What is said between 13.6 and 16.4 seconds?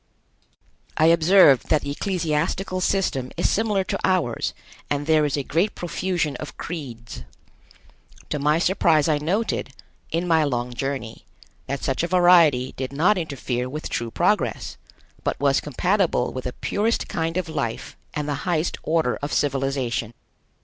with true progress, but was compatible